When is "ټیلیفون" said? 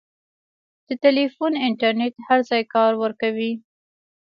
1.03-1.53